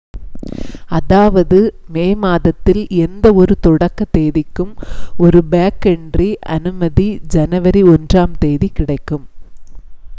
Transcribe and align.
அதாவது 0.89 1.57
மே 1.89 2.05
மாதத்தில் 2.21 2.81
எந்த 3.03 3.33
ஒரு 3.33 3.53
தொடக்கத் 3.59 4.11
தேதிக்கும் 4.13 4.73
ஒரு 5.17 5.41
பேக்கன்ட்ரி 5.51 6.29
அனுமதி 6.55 7.07
ஜனவரி 7.35 7.83
1 7.91 8.25
ம் 8.25 8.39
தேதி 8.39 8.69
கிடைக்கும் 8.71 9.25